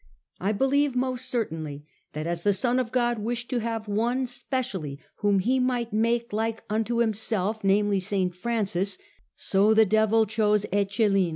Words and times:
I 0.39 0.51
believe 0.51 0.95
most 0.95 1.29
certainly 1.29 1.85
that 2.13 2.25
as 2.25 2.41
the 2.41 2.53
Son 2.53 2.79
of 2.79 2.91
God 2.91 3.19
wished 3.19 3.51
to 3.51 3.59
have 3.59 3.87
one 3.87 4.25
specially 4.25 4.99
whom 5.17 5.37
He 5.37 5.59
might 5.59 5.93
make 5.93 6.33
like 6.33 6.63
unto 6.71 6.95
Himself, 7.01 7.63
namely 7.63 7.99
St. 7.99 8.33
Francis, 8.33 8.97
so 9.35 9.75
the 9.75 9.85
Devil 9.85 10.25
chose 10.25 10.65
Eccelin." 10.73 11.29